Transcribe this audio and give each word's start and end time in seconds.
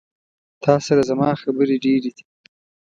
تا 0.63 0.73
سره 0.85 1.01
زما 1.09 1.29
خبري 1.41 1.75
ډيري 1.83 2.11
دي 2.15 2.23